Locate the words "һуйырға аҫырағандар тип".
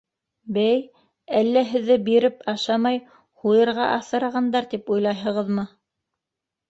3.43-4.91